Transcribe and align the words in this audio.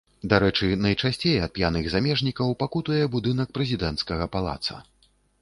Дарэчы, 0.31 0.69
найчасцей 0.85 1.35
ад 1.47 1.51
п'яных 1.57 1.89
замежнікаў 1.95 2.57
пакутуе 2.65 3.03
будынак 3.17 3.53
прэзідэнцкага 3.59 4.31
палаца. 4.39 4.81